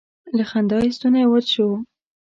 له 0.37 0.43
خندا 0.49 0.77
یې 0.85 0.91
ستونی 0.95 1.23
وچ 1.27 1.45
شو. 1.53 1.69